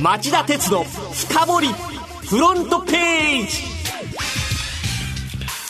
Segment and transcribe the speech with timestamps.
[0.00, 1.68] 町田鉄の深掘り
[2.28, 3.62] フロントページ。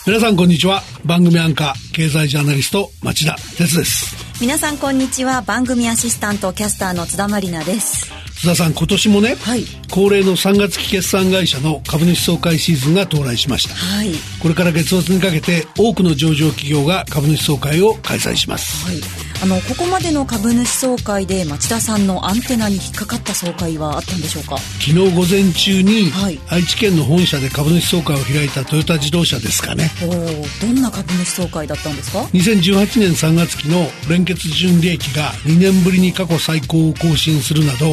[0.04, 0.82] 皆さんこんにちは。
[1.04, 4.16] 番組アンカー経済ジャーナリスト町田鉄です。
[4.40, 5.42] 皆さんこんにちは。
[5.42, 8.10] 番組アシスタントキャスターの津田まりなです。
[8.36, 14.12] 津田さん今年もね、はい、恒例の3月期決算会社の株主総会シーズンが到来しました、はい、
[14.42, 19.00] これから月末にかけて多くの上場企業が株主総会を開催します、はい、
[19.42, 24.56] あのここまでの株主総会で町田さんのアンテナに引っかかった総会はあったんでしょうか？
[24.58, 26.40] 昨日午前中に、はい。
[26.48, 29.90] 愛知県の本社で株主総会を開いたトヨタ自動車ですかね。
[30.02, 37.86] おおどんな株主総会だったんですか？2018年3月期の連結純利益が2年ぶりに過去最高を更新するなど、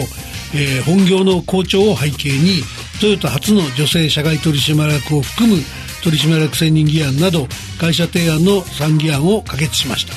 [0.56, 2.62] えー本業の好調を背景に
[3.02, 5.62] トヨタ初の女性社外取締役を含む
[6.04, 7.48] 取締役選任議案など
[7.80, 10.14] 会社提案の3議案を可決しました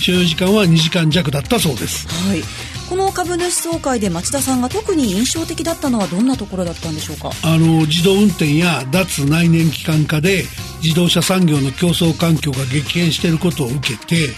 [0.00, 2.08] 所要時間は2時間弱だったそうです。
[2.28, 2.42] はい。
[2.88, 7.30] この株主総会で町田さんが特に印象的だったのはどんなところだったんでしょうか？
[7.44, 10.44] あの自動運転や脱内燃機関化で
[10.82, 14.28] 自動車産業の競争環境が激変していることを受けて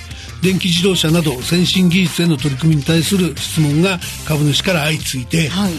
[0.42, 5.72] 電気自動車など先進技術への取り組みに対する質問が株主から相次いで、はい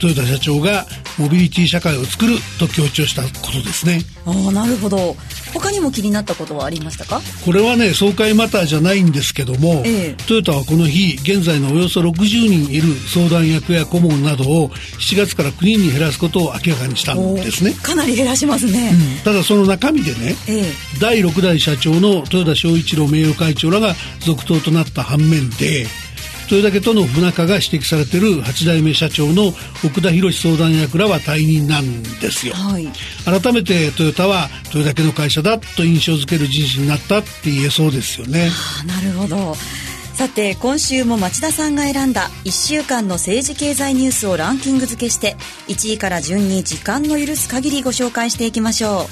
[0.00, 0.86] トヨタ社長が
[1.18, 4.00] モビリティ社会を作ると強調したことですね。
[4.26, 5.16] ああなるほど。
[5.52, 7.20] 他にも気になったことはありましたか？
[7.44, 10.24] これはね総会マターじゃないんですけども、ええ。
[10.26, 12.14] トヨタはこの日現在のおよそ60
[12.48, 17.74] 人いる相談役や顧問などを7月から9人に減らすことを明らかにしたんですね。
[17.74, 18.92] かなり減らしますね、
[19.24, 20.64] ただその中身でねええ。
[21.00, 25.86] 第6代社長の豊田章一郎名誉会長らが続投となった反面で
[26.50, 29.52] 豊田家との不仲が指摘されている8代目社長の
[29.84, 32.54] 奥田博相談役らは退任なんですよ。
[32.54, 32.88] はい。
[33.24, 38.50] 改めてトヨタは豊田家の会社だと印象づける人事になったって言えそうですよね。
[38.82, 39.54] あなるほど。
[40.14, 45.36] さて今週も町田さんが選んだ1週間の政治経済ニュースをランキング付けして
[45.68, 49.06] 1位から順に時間の許す限りご紹介していきましょ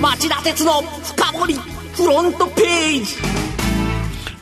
[0.00, 3.47] 町田鉄の深掘りフロントページ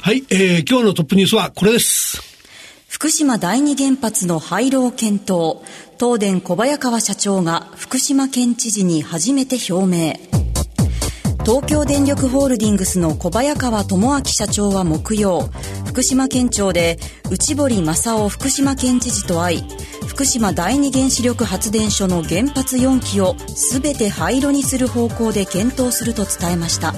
[0.07, 2.23] はい、えー、今日のトップニュースはこれです。
[2.89, 5.57] 福島第二原発の廃炉を検討。
[5.99, 10.15] 東電小早川社長が福島県知事に初めて表明。
[11.45, 15.51] 東京電力ホールディングスの小早川智明社長は木曜
[15.85, 19.65] 福島県庁で内堀正夫福島県知事と会い
[20.07, 23.35] 福島第二原子力発電所の原発4基を
[23.73, 26.95] 全て廃炉にする方向で検討すると伝えました。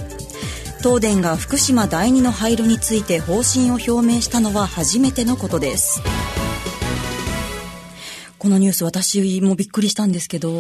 [0.79, 6.01] 東電が福島第二の廃炉について方針を表明したのは初めてのことです。
[8.39, 10.51] このニュース私もびっくりしたんですけど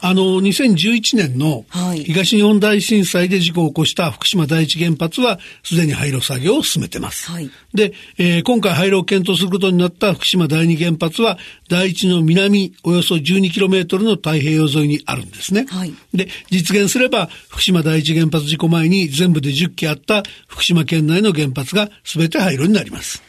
[0.00, 7.30] あの、2011年のはい東日本大震災で事故を起こした福島第一原発はすでに廃炉作業を進めてます。
[7.30, 11.38] はいで、えー今回廃炉を検討することになった福島第二原発は
[11.68, 15.66] 第一の南およそ 12km の太平洋沿いにあるんですね。
[15.68, 23.22] はいで、実現すれば福島第一原発事故前に全部で10基あった福島県内の原発が全て廃炉になります。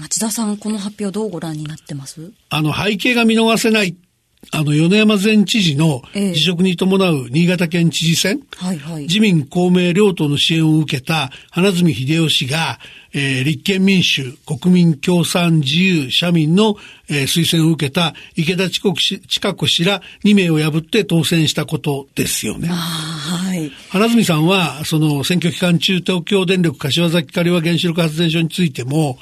[0.00, 2.32] 町田さんこの発表どうご覧になってます？
[2.48, 3.96] あの、背景が見逃せない、
[4.50, 6.32] あの、米山前知事のええ。
[6.32, 9.02] 辞職に伴う新潟県知事選、はいはい。
[9.02, 12.78] 自民公明両党の支援を受けた花角秀夫氏が、
[13.12, 16.76] えー立憲民主、国民共産自由、社民の、
[17.08, 22.68] えー推薦を受けた池田千子氏千佳子氏ら2名を破って当選したことですよね。
[22.70, 23.70] あはい。
[23.90, 29.18] 花角さんは、その選挙期間中、東京電力柏崎刈羽原子力発電所についても、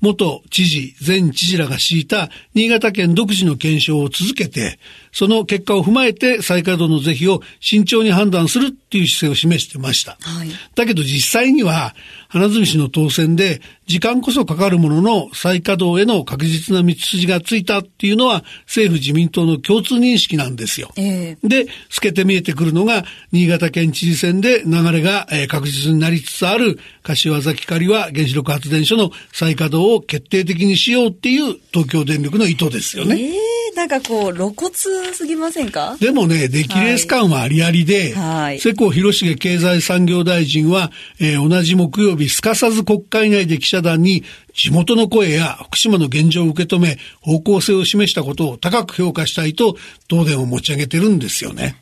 [0.00, 4.78] 元知事、前知事らが敷いた新潟県独自の検証を続けて、
[5.12, 10.16] その結果を踏まえて再稼働の是非を慎重に判断するっていう姿勢を示してました。
[10.20, 11.94] はいだけど実際には、
[12.28, 20.92] 花角氏の当選で、時間こそかかるものの再稼働への確実な道筋がついたっていうのは、政府自民党の共通認識なんですよ。
[20.96, 33.20] ええで、透けて見えてくるのが、新潟県知事選で流れが、えー確実になりつつある、柏崎刈羽原子力発電所の再稼働を決定的にしようっていう東京電力の意図ですよね。
[33.20, 35.96] ええなんかこう露骨すぎませんか？
[36.00, 38.60] でもね、出来レース感はありありで、はい。
[38.60, 44.24] 世耕弘成経済産業大臣は、えー同じ木曜日、すかさず国会内で記者団に、
[44.54, 49.76] 地元の声や福島の現状を受け止め、方向性を示したことを高く評価したいと、
[50.08, 51.76] 東電を持ち上げてるんですよね。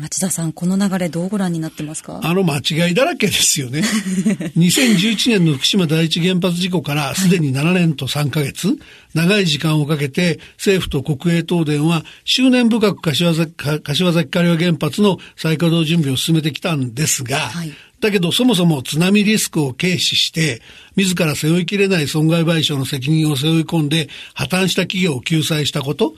[0.00, 2.20] 町田さん、この流れどうご覧になってますか？
[2.22, 3.82] あの間違いだらけですよね。
[4.56, 8.78] 2011年の福島第一原発事故からすでに7年と3ヶ月、
[9.14, 17.72] 長い時間をかけて政府と国営東電は執念深く柏崎か柏崎刈羽原発の再稼働準備を進めてきたんですが、はい
[18.06, 20.62] だだけどそもそも津波リスクを軽視して、
[20.94, 26.14] 自ら背負いきれない損害賠償の責任を背負い込んで破綻した企業を救済したこと、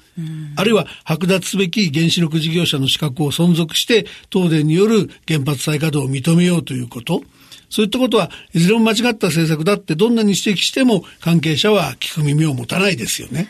[0.57, 7.23] あるいは剥奪すべき原子力事業者の資格を存続して東電による原発再稼働を認めようということ、
[7.71, 13.49] そういったことはいずれも間違った政策だってどんなに指摘しても関係者は聞く耳を持たないですよね。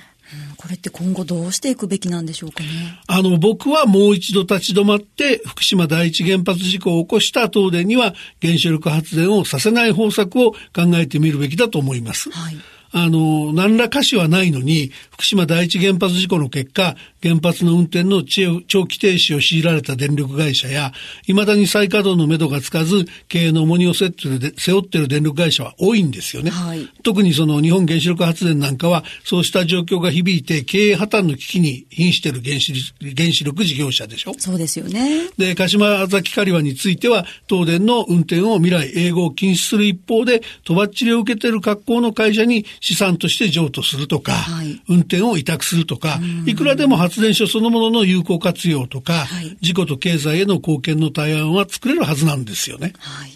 [0.56, 2.68] これって今後どうしていくべきなんでしょうかね。
[3.06, 10.58] あの、僕はもう一度立ち止まって、福島第一原発事故を起こした東電には原子力発電をさせない方策を考
[10.94, 12.30] えてみるべきだと思います。
[12.30, 12.56] はい。
[12.90, 20.92] あの、何らかしはないのに、福島第一原発事故の結果、原発の運転の長期停止を強いられた電力会社や、
[21.22, 26.50] 未だに再稼働のめどがつかず、経営の重荷を背負っている電力会社は多いんですよね。
[26.50, 34.34] はい、特にその日本原子力発電なんかは、そうした状況が響いて、経営破綻の危機に瀕している原子原子力事業者でしょ。
[34.38, 35.28] そうですよね。
[35.36, 52.92] で、鹿島崎刈羽については、東電の運転を未来永劫禁止する一方で、とばっちりを受けている格好の会社に資産として譲渡するとか、はい、運転を委託するとか、いくらでも発電所そのものの有効活用とか、はい、事故と経済への貢献の対案は作れるはずなんですよね。
[52.98, 53.30] はい、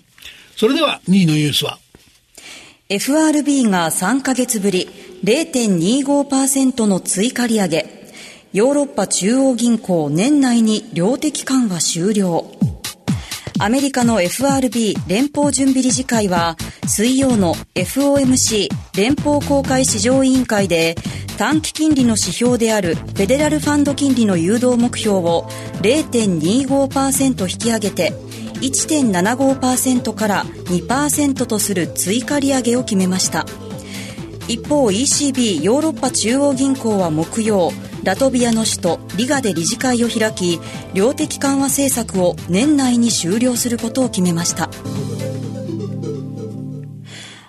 [0.56, 1.78] それでは2位のニュースは
[2.90, 4.88] FRB が3ヶ月ぶり
[5.24, 8.02] 0.25%の追加利上げ。
[8.52, 12.44] ヨーロッパ中央銀行年内に量的緩和終了。
[13.62, 16.56] アメリカの FRB 連邦準備理事会は
[16.88, 20.96] 水曜の FOMC 連邦公開市場委員会で
[21.38, 25.46] 短期金利の指標であるフェデラルファンド金利の誘導目標を
[25.80, 28.10] 0.25%引き上げて
[28.54, 33.46] 1.75%から2%とする追加利上げを決めました。
[34.48, 37.70] 一方 ECB ヨーロッパ中央銀行は木曜
[38.02, 40.58] ラトビアの首都リガで理事会を開き
[40.94, 44.70] 量的緩和政策を年内に終了することを決めました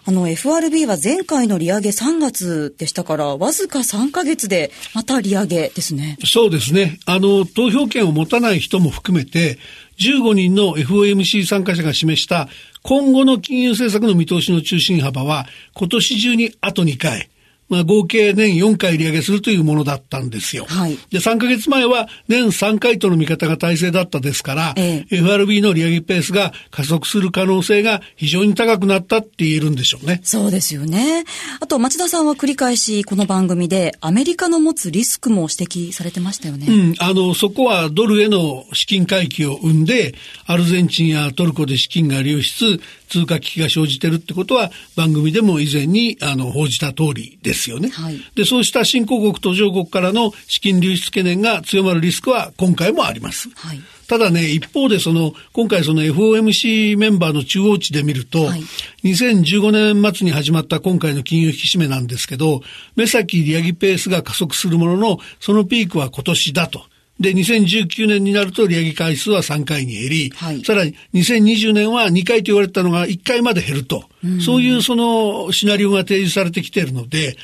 [0.06, 6.18] あの FRB は前回の利上げ3月でしたから、わずか3ヶ月でまた利上げですね。
[6.26, 7.00] そうですね。
[7.06, 9.60] あの、投票権を持たない人も含めて、
[10.00, 12.50] 15人の FOMC 参加者が示した
[12.82, 17.30] 今後の金融政策の見通しの中心幅は、今年中にあと2回、
[17.70, 20.66] まあ、合計年4回利上げするというものだったんですよ。
[20.68, 30.20] はい、で、3ヶ月前は年3回との見方が大勢だったですから、ええ、FRB の利上げペースが加速する可能性が非常に高くなったって言えるんでしょうね。
[30.24, 31.24] そうですよね。
[31.60, 36.68] あと、町田さんは繰り返しこの番組でアメリカの持つリスクも指摘されてましたよね。
[36.70, 40.16] うん、あの、そこはドルへの資金回帰を生んで、
[40.46, 42.80] アルゼンチンやトルコで資金が流出、
[43.14, 47.90] 通貨危機が生じてるってことは番組でも以前にあの報じた通りですよね。
[47.90, 53.52] はい、で、そうした新興国途上国からの資金流出懸念が強まるリスクは今回もあります。
[53.54, 58.62] はい、ただね、一方でその、今回その FOMC メンバーの中央値で見ると、はい、
[59.04, 62.62] 2015年末に始まった今回の金融引き締めなんですけど、
[62.96, 66.84] 目先利上げペースが加速するものの、そのピークは今年だと。
[67.20, 77.38] で、2019年になると利上げ回数は3回に減り、はい、さらに2020年は2回と言われたのが1回まで減ると、うん、そういうそのシナリオが提示されてきているので、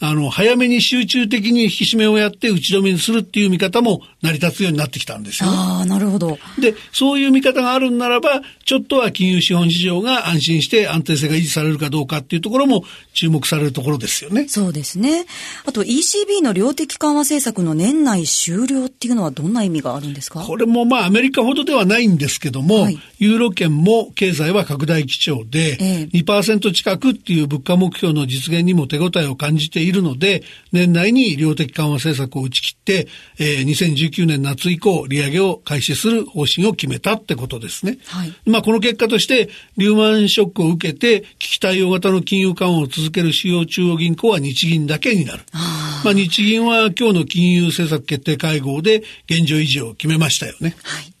[0.00, 6.38] あの、早めに集中的に引き締めをやって打ち止めにするっていう見方も成り立つようになってきたんですよ、ああ、なるほど。
[6.58, 12.84] で、そういう見方があるんならば、ちょっとは金融資本市場が安心して安定性が維持されるかどうかっていうところも
[13.14, 14.48] 注目されるところですよね。
[14.48, 15.24] そうですね。
[15.64, 20.40] あと ECB の量的緩和政策の年内終了っていうのはどんな意味があるんですか？
[20.40, 37.98] これもまあアメリカほどではないんですけども、はい、ユーロ圏も経済は拡大基調で、ええ、2%近くっていう物価目標の実現にも手応えを感じているので、年内に量的緩和政策を打ち切って、えー、2019年夏以降、利上げを開始する方針を決めたってことですね。
[38.06, 45.42] はい、まあ、この結果として、リューマンショックを受けて、危機対応型の金融緩和を続ける主要中央銀行は日銀だけになる。
[45.52, 50.76] あまあ、日銀は今日の金融政策決定会合で現状維持を決めましたよね。
[50.82, 51.12] はい、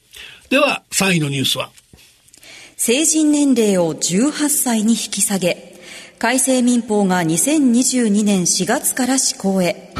[0.50, 1.70] では、3位のニュースは
[2.76, 5.75] 成人年齢を18歳に引き下げ、
[6.18, 9.92] 改正民法が2022年4月から施行へ。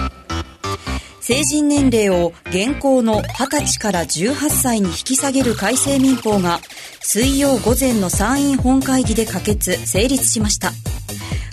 [1.20, 6.60] 成人年齢を現行の20歳から18歳に引き下げる改正民法が
[7.00, 10.72] 水曜午前の参院本会議で可決・成立しました。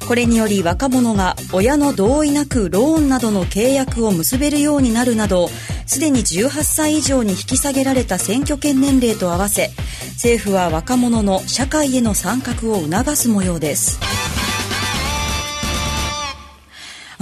[0.07, 5.49] これにより若者が親の同意なくローンなどの契約を結べるようになるなど、
[5.85, 9.71] すでに18歳以上に引き下げられた選挙権年齢と合わせ、
[10.13, 13.99] 政府は若者の社会への参画を促す模様です。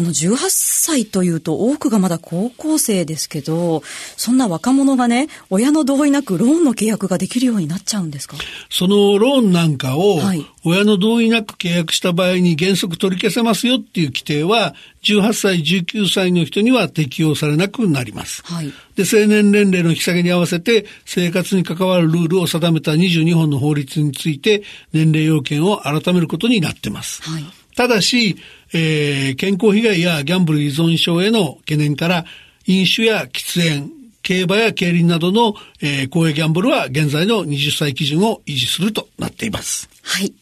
[0.01, 3.83] あの、18歳というと多くがまだ高校生ですけど、
[4.17, 8.35] そんな若者がね、親の同意なくローンの契約ができるようになっちゃうんですか？
[8.69, 10.19] そのローンなんかを、
[10.63, 18.43] 親の同意なく契約した場合に原則取り消せますよっていう規定は、18歳、19歳の人には適用されなくなります。
[18.45, 27.21] はい、で、成年年齢の引き下げに合わせて、生活に関わるルールを定めた22本の法律について、年齢要件を改めることになってます。
[27.23, 27.43] はい、
[27.75, 28.37] ただし、
[28.73, 32.25] えー、健康被害やギャンブル依存症への懸念から、
[32.67, 33.89] 飲酒や喫煙、
[34.21, 39.89] 競馬や競輪などの、えー、公営ギャンブルは現在の20歳基準を維持するとなっています。
[40.03, 40.33] はい。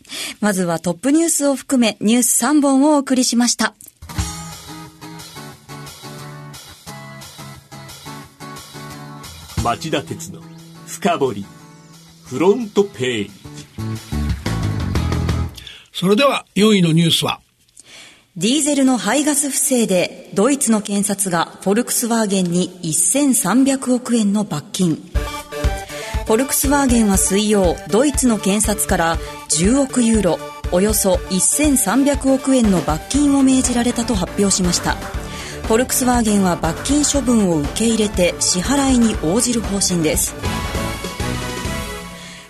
[0.41, 3.73] まずはトップニュースを含めニュース3本をお送りしました。
[9.63, 10.41] 町田鉄の
[10.87, 11.45] 深掘り
[12.25, 13.31] フロントページ
[15.91, 17.41] それでは4位のニュースは
[18.39, 24.95] ディーゼルの排ガス不正でドイツの検察がフォルクスワーゲンに1300億円の罰金。
[24.95, 29.17] フォルクスワーゲンは水曜ドイツの検察から
[29.49, 30.39] 10億ユーロ
[30.71, 34.93] およそ1300億円の罰金を命じられたと発表しました。
[34.93, 40.33] フォルクスワーゲンは罰金処分を受け入れて支払いに応じる方針です。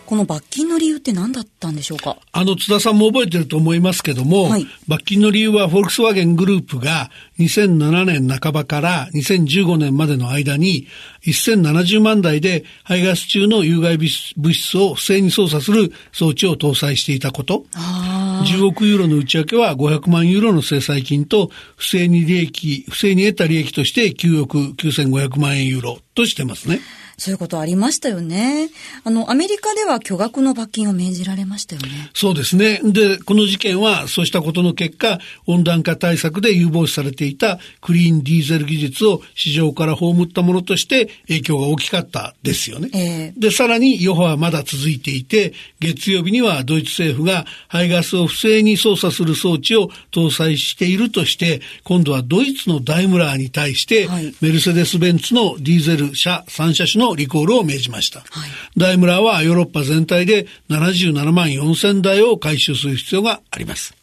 [0.09, 2.17] この罰金の理由って何だったんでしょうか？
[2.31, 10.87] あの、津田さんも覚えてると思いますけども、はい、罰金の理由はフォルクスワーゲングループが2007年半ばから2015年までの間に
[11.27, 14.09] 1070万台で排ガス中の有害物
[14.51, 17.65] 質を不正に操作する装置を搭載していたこと。
[17.75, 26.79] 10億ユーロの内訳は500万ユーロの制裁金と不正に利益、不正に得た利益として9億9500万円ユーロとしてますね。
[27.19, 28.69] そういうことありましたよね。
[29.03, 32.09] あの、アメリカでは巨額の罰金を命じられましたよね。
[32.13, 32.79] そうですね。
[32.83, 42.89] で、この事件はそうしたことの結果、温暖化対策で有望視されていたクリーンディーゼル技術を市場から葬ったものとして影響が大きかったですよね。
[42.93, 58.19] えー、で、さらに余波はまだ続いていて、月曜日にはドイツ政府が排ガスを不正に操作する装置を搭載しているとして、今度はドイツのダイムラーに対して、はい、メルセデス・ベンツのディーゼル車3車種のリコールを命じました。
[58.19, 63.95] はい、ダイムラーはヨーロッパ全体で77万4000台を回収する必要があります。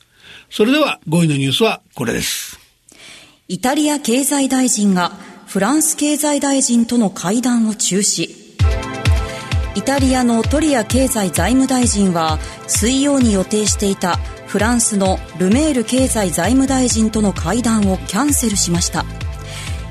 [0.50, 2.58] それでは5位のニュースはこれです。
[3.48, 5.12] イタリア経済大臣が
[5.46, 8.46] フランス経済大臣との会談を中止。
[9.76, 19.04] イタリアのトリア経済財務大臣は水曜に予定していたフランスのルメール経済財務大臣との会談をキャンセルしました。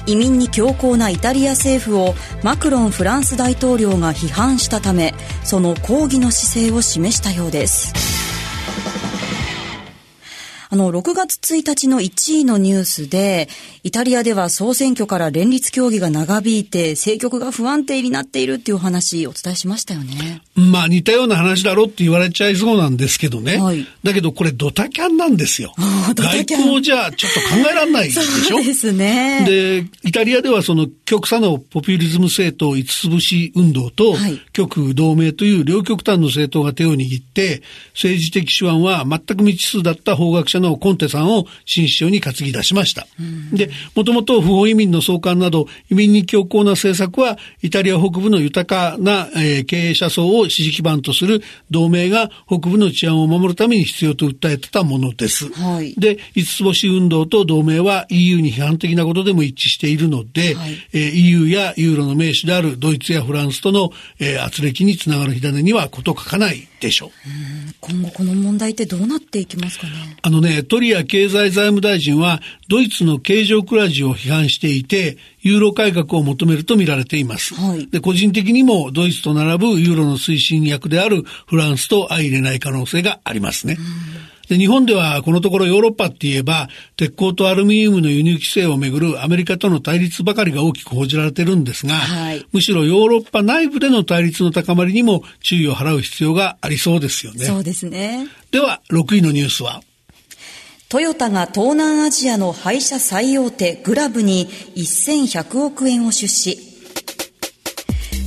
[0.07, 8.14] 移民に強硬なイタリア政府をマクロンフランス大統領が批判したためその抗議の姿勢を示したようです。
[10.75, 13.47] あの、6月1日の1位のニュースで、
[13.83, 20.41] イタリアでは総選挙から連立協議が長引いて、政局が不安定になっているっていう話、お伝えしましたよね。
[20.55, 23.57] まあ、似たような話だろって言われちゃいそうなんですけどね。
[23.57, 25.73] はい、だけど、これドタキャンなんですよ。
[25.77, 28.21] 外交じゃちょっと考えられないでしょ？
[28.57, 29.45] そうですね。
[29.47, 37.61] で、イタリアではその極左のポピュリズム政党五つ星運動と、はい、極右同盟という両極端の政党が手を握って、
[37.93, 43.07] 政治的手腕は全く未知数だった法学者のコンテさんを新首相に担ぎ出しました。
[43.53, 55.51] で、もともと不法移民の送還など移民に強硬な政策はイタリア北部の豊かな、えー、経営者層を支持基盤とする同盟が北部の治安を守るために必要と訴えてたものです。
[55.53, 67.09] はい、で、五つ星運動と同盟は EU に批判的なことでも一致しているので、はい、えー、EU やユーロの名手であるドイツやフランスとの、えー、圧力につながる火種には事欠かないでしょう。
[67.81, 70.17] 今後この問題ってどうなっていきますかね？
[70.21, 77.55] あのね、トリア経済財務大臣はドイツの経常クラジを批判していて、ユーロ改革を求めると見られています。
[77.55, 83.77] はい、で個人的にもドイツと並ぶユーロの推進役であるフランスと相入れない可能性がありますね。
[84.47, 97.45] で日本ではこのところヨーロッパって言えば鉄鋼とアルミニウムの輸入規制をめぐるアメリカとの対立ばかりが大きく報じられてるんですが、はい、むしろヨーロッパ内部での対立の高まりにも注意を払う必要がありそうですよね。
[97.45, 98.27] そうですね。
[98.51, 99.81] では6位のニュースは？
[100.87, 106.59] トヨタが東南アジアの廃車最大手グラブに1100億円を出資。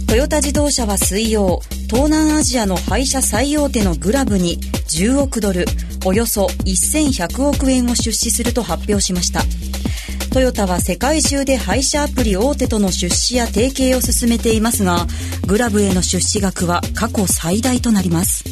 [0.09, 4.59] トヨタ自動車は水曜、東南アジアの廃車最大手のグラブに
[4.89, 5.67] 10億ドル、
[6.05, 9.43] およそ1100億円を出資すると発表しました。
[10.33, 15.07] トヨタは世界中で配車アプリ大手との出資や提携を進めていますが、
[15.47, 18.45] グラブへの出資額は過去最大となります。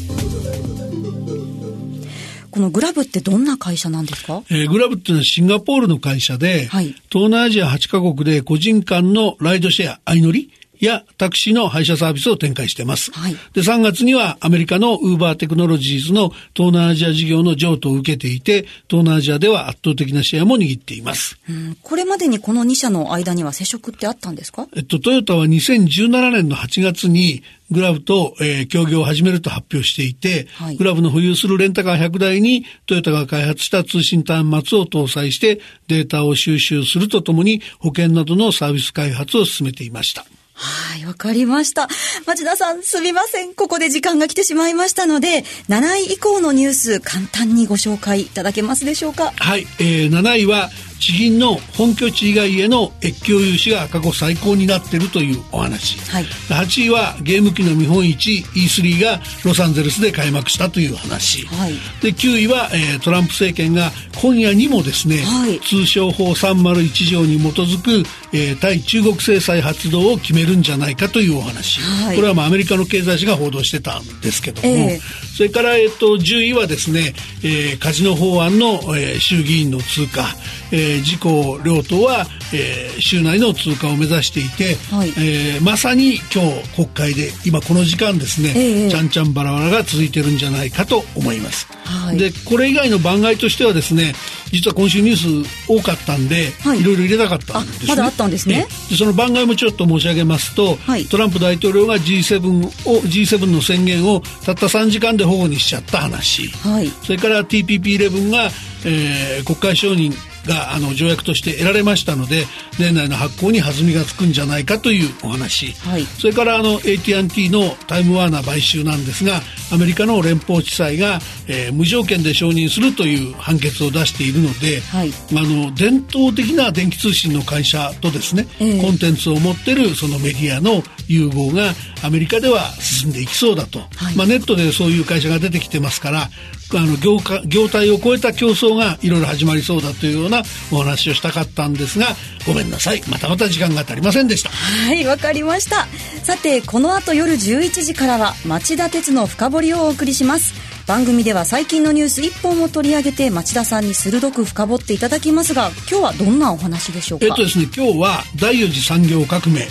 [2.49, 4.41] このグラブってどんな会社なんですか？
[4.49, 13.11] えーグラブっていうのはシンガポールの会社で、はい東南アジア8カ国で個人間のライドシェア、相乗りやタクシーの配車サービスを展開しています。
[13.11, 21.37] はいで、3月にはアメリカのウーバーテクノロジーズの東南アジア事業の譲渡を受けていて、東南アジアでは圧倒的なシェアも握っています。
[21.49, 24.67] うんこれまでにこの2社の間には接触ってあったんですか？
[24.75, 40.25] えっと、トヨタは2017年の8月にグラブと、えー協業を始めると発表していて、はいグラブの保有するレンタカー100台にトヨタが開発した通信端末を搭載してデータを収集するとともに保険などのサービス開発を進めていました。
[40.59, 41.87] はい、わかりました。
[42.25, 43.53] 町田さん、すみません。
[43.53, 49.33] ここで時間が来てしまいましたので、7位以降のニュース、簡単にご紹介いただけますでしょうか？
[49.37, 68.03] はい、えー7位は地銀の本拠地以外への越境融資が過去最高になっているというお話、はい8位はゲーム機の見本市 E3 がロサンゼルスで開幕したという話、はいで9位は、えートランプ政権が今夜にもですね、はい通商法301条に基づく、
[68.33, 72.15] えー対中国制裁発動を決めるんじゃないかというお話、はい。
[72.15, 74.99] これはまあアメリカの経済誌が報道してたんですけども、ええ。
[75.35, 80.25] それから、えっと、10位はですね、えーカジノ法案の、えー衆議院の通過、
[80.71, 85.09] えー自公両党は、えー州内の通過を目指していて、はい。
[85.17, 91.67] えーまさに今日国会で今この時間ですね、ええちゃんちゃんバラバラが続いてるんじゃないかと思います。
[91.85, 92.17] はい。
[92.17, 94.13] でこれ以外の番外としてはですね
[94.51, 96.81] 実は今週ニュース多かったんで、はい。
[96.81, 98.67] い、ろいろ入れたかったんですねったんですね。
[98.97, 101.05] その番外もちょっと申し上げますと、はい。
[101.05, 106.87] トランプ大統領が G7 を G7 の宣言をたった3時間で保護にしちゃった話、はい。
[107.03, 108.49] それから TPP11 が、
[108.85, 110.13] えー国会承認
[110.47, 112.45] があの条約として得られましたので
[112.79, 116.03] 年内の発行に弾みがつくんじゃないかというお話、はい。
[116.03, 125.11] それからあの AT&T のタイムワーナー買収なんですがアメリカの連邦地裁が、えー無条件で承認するという判決を出しているので、はい。
[125.31, 128.81] あの伝統的な電気通信の会社とですね、ええ。
[128.81, 131.73] コンテンツを持ってるそのメディアの融合が
[132.03, 134.15] アメリカでは進んでいきそうだと、はい。
[134.15, 136.29] まあ、ネットでそういう会社が出てきてますから
[136.75, 140.36] あの業界業態を超えた競争がいろいろ始まりそうだというような
[140.71, 142.07] お話をしたかったんですが
[142.45, 144.49] ごめんなさいまたまた時間が足りませんでした。
[144.49, 145.87] はい、わかりました。
[146.23, 150.53] さて、この後夜11時からは町田鉄の深掘りをお送りします。
[150.87, 157.25] 番組では最近のニュース1本を取り上げて町田さんに鋭く深掘っていただきますが、今日はどんなお話でしょうか？
[157.25, 159.67] えっとですね、今日は第四次産業革命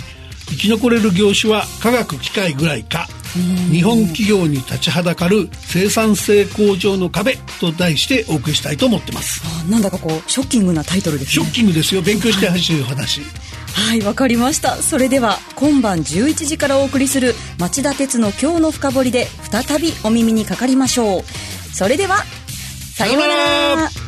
[0.49, 3.07] 生き残れる業種は科学機械ぐらいか
[3.71, 11.51] 日本企業に立ちはだかる生産性向上の壁と題してお送りしたいと思ってますあなんだかこう、ショッキングなタイトルですねショッ。
[11.53, 13.21] キングですよ勉強してほしいお話
[13.73, 14.75] はい、わかりました。
[14.77, 21.23] それでは、今晩11時からお送りする町田鉄の今日の深掘りで再びお耳にかかりましょう。
[21.75, 22.23] それでは、
[22.95, 24.06] さようなら